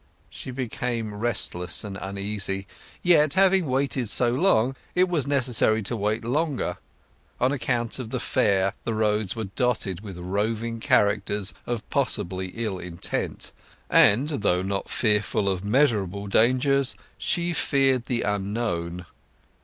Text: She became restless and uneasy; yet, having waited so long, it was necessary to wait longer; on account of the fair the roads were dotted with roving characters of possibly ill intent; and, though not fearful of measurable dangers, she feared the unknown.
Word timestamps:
She 0.31 0.49
became 0.49 1.13
restless 1.13 1.83
and 1.83 1.95
uneasy; 2.01 2.65
yet, 3.03 3.35
having 3.35 3.67
waited 3.67 4.09
so 4.09 4.31
long, 4.31 4.75
it 4.95 5.07
was 5.07 5.27
necessary 5.27 5.83
to 5.83 5.95
wait 5.95 6.25
longer; 6.25 6.77
on 7.39 7.51
account 7.51 7.99
of 7.99 8.09
the 8.09 8.19
fair 8.19 8.73
the 8.83 8.95
roads 8.95 9.35
were 9.35 9.43
dotted 9.43 10.01
with 10.01 10.17
roving 10.17 10.79
characters 10.79 11.53
of 11.67 11.87
possibly 11.91 12.47
ill 12.55 12.79
intent; 12.79 13.51
and, 13.91 14.29
though 14.29 14.63
not 14.63 14.89
fearful 14.89 15.47
of 15.47 15.63
measurable 15.63 16.25
dangers, 16.25 16.95
she 17.19 17.53
feared 17.53 18.05
the 18.05 18.23
unknown. 18.23 19.05